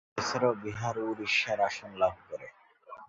এছাড়াও 0.17 0.53
বিহার 0.63 0.95
ও 0.99 1.03
উড়িষ্যার 1.11 1.59
আসন 1.67 1.91
লাভ 2.01 2.15
করে। 2.27 2.47